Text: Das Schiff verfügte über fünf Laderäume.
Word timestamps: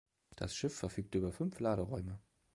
Das 0.35 0.55
Schiff 0.55 0.75
verfügte 0.75 1.19
über 1.19 1.31
fünf 1.31 1.59
Laderäume. 1.59 2.19